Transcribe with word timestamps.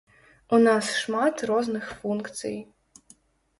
У 0.55 0.59
нас 0.67 0.89
шмат 1.01 1.45
розных 1.51 1.93
функцый. 2.01 2.57